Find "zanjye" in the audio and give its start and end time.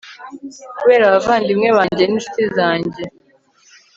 2.55-3.03